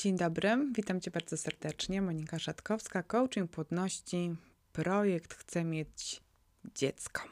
[0.00, 2.02] Dzień dobry, witam Cię bardzo serdecznie.
[2.02, 4.36] Monika Szatkowska, coaching płodności.
[4.72, 6.22] Projekt Chcę mieć
[6.74, 7.22] dziecko.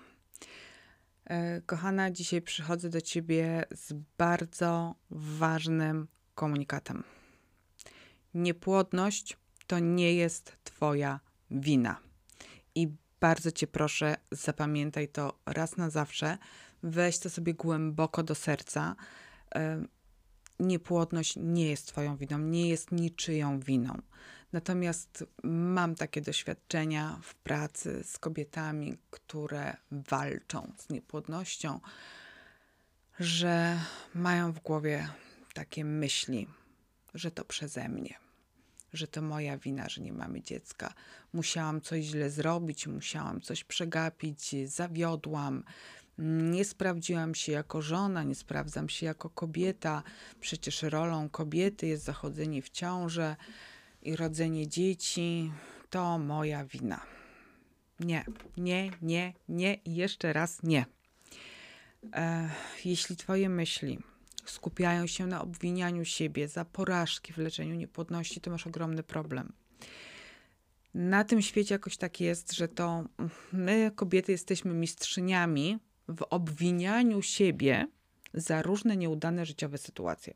[1.25, 7.05] E, kochana, dzisiaj przychodzę do Ciebie z bardzo ważnym komunikatem.
[8.35, 12.01] Niepłodność to nie jest Twoja wina.
[12.75, 12.89] I
[13.21, 16.39] bardzo Cię proszę, zapamiętaj to raz na zawsze.
[16.83, 18.97] Weź to sobie głęboko do serca.
[20.61, 23.99] Niepłodność nie jest Twoją winą, nie jest niczyją winą.
[24.53, 31.81] Natomiast mam takie doświadczenia w pracy z kobietami, które walczą z niepłodnością,
[33.21, 33.79] że
[34.15, 35.09] mają w głowie
[35.55, 36.47] takie myśli,
[37.15, 38.15] że to przeze mnie,
[38.93, 40.95] że to moja wina, że nie mamy dziecka.
[41.33, 45.65] Musiałam coś źle zrobić, musiałam coś przegapić, zawiodłam,
[46.19, 50.03] nie sprawdziłam się jako żona, nie sprawdzam się jako kobieta.
[50.41, 53.37] Przecież rolą kobiety jest zachodzenie w ciążę
[54.03, 55.53] i rodzenie dzieci.
[55.91, 57.01] To moja wina.
[58.01, 58.25] Nie,
[58.57, 60.87] nie, nie, nie i jeszcze raz nie.
[62.13, 62.51] E,
[62.85, 63.99] jeśli Twoje myśli
[64.45, 69.53] skupiają się na obwinianiu siebie za porażki w leczeniu niepłodności, to masz ogromny problem.
[70.95, 73.05] Na tym świecie jakoś tak jest, że to
[73.53, 75.79] my, kobiety, jesteśmy mistrzyniami
[76.09, 77.87] w obwinianiu siebie
[78.35, 80.35] za różne nieudane życiowe sytuacje.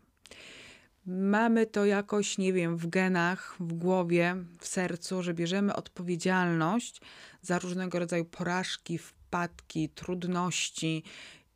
[1.07, 7.01] Mamy to jakoś, nie wiem, w genach, w głowie, w sercu, że bierzemy odpowiedzialność
[7.43, 11.03] za różnego rodzaju porażki, wpadki, trudności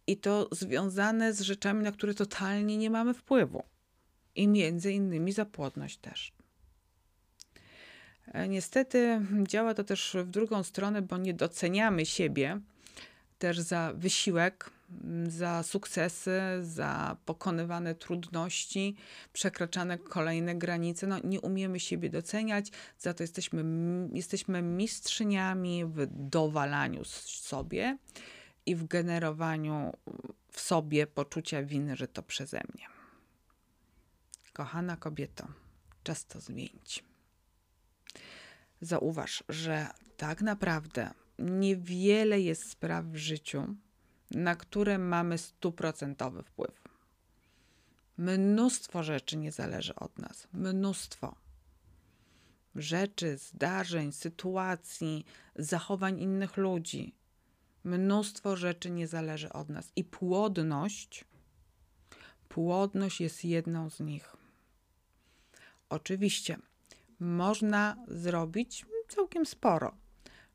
[0.07, 3.63] i to związane z rzeczami, na które totalnie nie mamy wpływu.
[4.35, 6.33] I między innymi za płodność też.
[8.27, 12.61] E, niestety działa to też w drugą stronę, bo nie doceniamy siebie
[13.39, 14.71] też za wysiłek,
[15.05, 18.97] mm, za sukcesy, za pokonywane trudności,
[19.33, 21.07] przekraczane kolejne granice.
[21.07, 23.65] No, nie umiemy siebie doceniać, za to jesteśmy,
[24.13, 27.99] jesteśmy mistrzyniami w dowalaniu sobie
[28.67, 29.93] i w generowaniu
[30.53, 32.87] w sobie poczucia winy, że to przeze mnie.
[34.53, 35.47] Kochana kobieto,
[36.03, 37.05] czas to zmienić.
[38.81, 39.87] Zauważ, że
[40.17, 43.75] tak naprawdę niewiele jest spraw w życiu,
[44.31, 46.83] na które mamy stuprocentowy wpływ.
[48.19, 50.49] Mnóstwo rzeczy nie zależy od nas.
[50.53, 51.35] Mnóstwo
[52.75, 55.25] rzeczy, zdarzeń, sytuacji,
[55.57, 57.15] zachowań innych ludzi.
[57.85, 59.93] Mnóstwo rzeczy nie zależy od nas.
[59.97, 61.25] I płodność,
[62.49, 64.37] płodność jest jedną z nich.
[65.89, 66.59] Oczywiście,
[67.21, 69.97] można zrobić całkiem sporo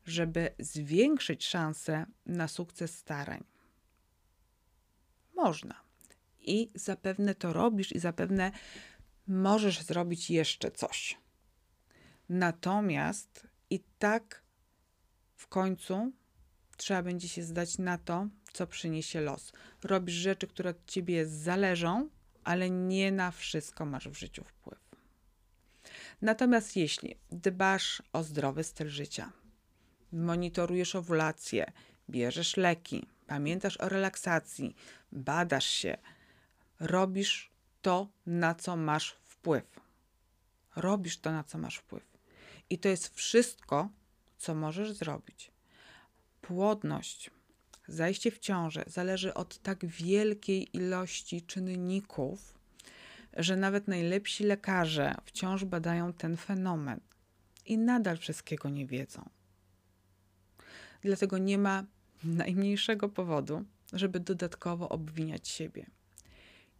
[0.04, 3.44] żeby zwiększyć szanse na sukces starań?
[5.34, 5.82] Można.
[6.40, 8.52] I zapewne to robisz, i zapewne
[9.26, 11.18] możesz zrobić jeszcze coś.
[12.28, 14.42] Natomiast i tak
[15.36, 16.12] w końcu
[16.76, 19.52] trzeba będzie się zdać na to, co przyniesie los.
[19.82, 22.08] Robisz rzeczy, które od ciebie zależą,
[22.44, 24.78] ale nie na wszystko masz w życiu wpływ.
[26.22, 29.32] Natomiast jeśli dbasz o zdrowy styl życia,
[30.12, 31.72] monitorujesz owulację,
[32.10, 34.76] bierzesz leki, pamiętasz o relaksacji,
[35.12, 35.96] badasz się,
[36.80, 37.50] robisz
[37.82, 39.80] to, na co masz wpływ.
[40.76, 42.02] Robisz to, na co masz wpływ.
[42.70, 43.88] I to jest wszystko,
[44.38, 45.52] co możesz zrobić.
[46.40, 47.30] Płodność,
[47.88, 52.58] zajście w ciążę zależy od tak wielkiej ilości czynników,
[53.36, 57.00] że nawet najlepsi lekarze wciąż badają ten fenomen
[57.66, 59.30] i nadal wszystkiego nie wiedzą.
[61.02, 61.84] Dlatego nie ma
[62.24, 65.86] najmniejszego powodu, żeby dodatkowo obwiniać siebie.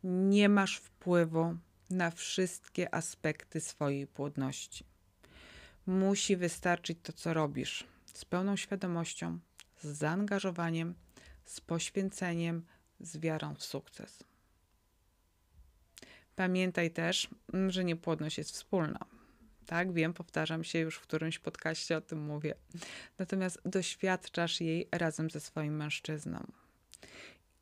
[0.04, 1.56] Nie masz wpływu
[1.90, 4.84] na wszystkie aspekty swojej płodności.
[5.86, 7.84] Musi wystarczyć to, co robisz
[8.14, 9.38] z pełną świadomością,
[9.80, 10.94] z zaangażowaniem,
[11.44, 12.62] z poświęceniem,
[13.00, 14.24] z wiarą w sukces.
[16.36, 17.28] Pamiętaj też,
[17.68, 19.11] że niepłodność jest wspólna.
[19.66, 22.54] Tak, wiem, powtarzam się już w którymś podcaście o tym mówię.
[23.18, 26.46] Natomiast doświadczasz jej razem ze swoim mężczyzną.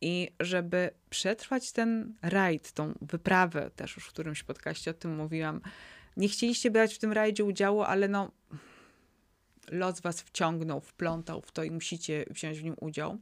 [0.00, 5.61] I żeby przetrwać ten rajd, tą wyprawę, też już w którymś podcaście o tym mówiłam,
[6.17, 8.31] nie chcieliście brać w tym rajdzie udziału, ale no,
[9.70, 13.19] los was wciągnął, wplątał w to i musicie wziąć w nim udział.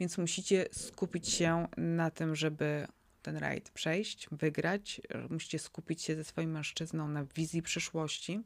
[0.00, 2.86] Więc musicie skupić się na tym, żeby
[3.26, 5.00] ten rajd przejść, wygrać.
[5.30, 8.40] Musicie skupić się ze swoim mężczyzną na wizji przyszłości.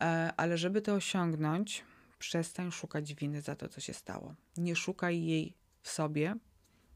[0.00, 1.84] E, ale żeby to osiągnąć,
[2.18, 4.34] przestań szukać winy za to, co się stało.
[4.56, 6.36] Nie szukaj jej w sobie,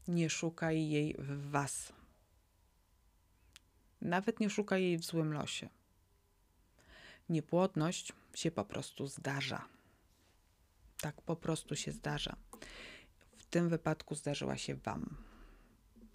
[0.07, 1.93] nie szukaj jej w was.
[4.01, 5.69] Nawet nie szukaj jej w złym losie.
[7.29, 9.67] Niepłodność się po prostu zdarza.
[11.01, 12.35] Tak po prostu się zdarza.
[13.37, 15.17] W tym wypadku zdarzyła się Wam.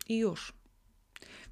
[0.08, 0.52] I już.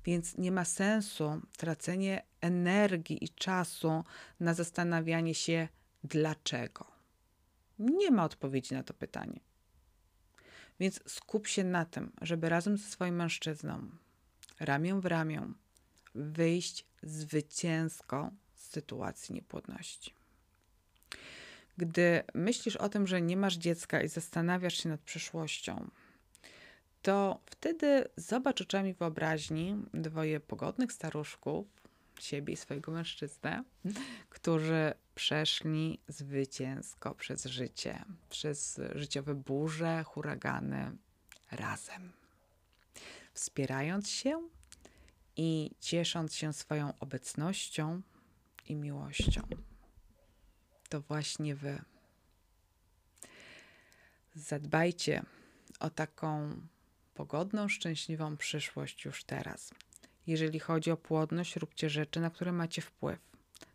[0.05, 4.05] Więc nie ma sensu tracenie energii i czasu
[4.41, 5.69] na zastanawianie się,
[6.05, 6.87] dlaczego.
[7.79, 9.41] Nie ma odpowiedzi na to pytanie.
[10.81, 13.89] Więc skup się na tym, żeby razem ze swoim mężczyzną,
[14.61, 15.53] ramię w ramię,
[16.15, 20.15] wyjść zwycięsko z sytuacji niepłodności.
[21.77, 25.91] Gdy myślisz o tym, że nie masz dziecka i zastanawiasz się nad przyszłością,
[27.05, 31.67] to wtedy zobacz oczami wyobraźni dwoje pogodnych staruszków,
[32.21, 33.65] siebie i swojego mężczyznę,
[34.29, 40.97] którzy przeszli zwycięsko przez życie, przez życiowe burze, huragany
[41.51, 42.12] razem.
[43.35, 44.49] Wspierając się
[45.37, 48.03] i ciesząc się swoją obecnością
[48.69, 49.43] i miłością.
[50.89, 51.83] To właśnie wy.
[54.35, 55.23] Zadbajcie
[55.81, 56.61] o taką
[57.14, 59.75] pogodną, szczęśliwą przyszłość już teraz.
[60.26, 63.19] Jeżeli chodzi o płodność, róbcie rzeczy, na które macie wpływ,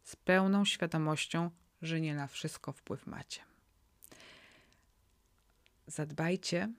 [0.03, 1.51] z pełną świadomością,
[1.81, 3.41] że nie na wszystko wpływ macie.
[5.87, 6.73] Zadbajcie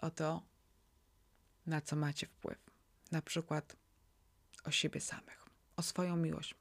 [0.00, 0.42] o to,
[1.66, 2.58] na co macie wpływ.
[3.10, 3.76] Na przykład
[4.64, 5.44] o siebie samych,
[5.76, 6.54] o swoją miłość.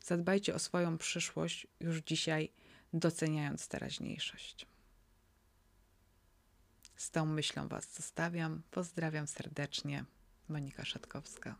[0.00, 2.52] Zadbajcie o swoją przyszłość już dzisiaj,
[2.92, 4.66] doceniając teraźniejszość.
[6.96, 8.62] Z tą myślą Was zostawiam.
[8.70, 10.04] Pozdrawiam serdecznie.
[10.48, 11.56] Monika Szatkowska.